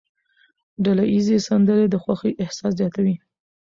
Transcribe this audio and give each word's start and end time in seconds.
ډلهییزې 0.83 1.37
سندرې 1.47 1.85
د 1.89 1.95
خوښۍ 2.03 2.33
احساس 2.43 2.71
زیاتوي. 2.79 3.15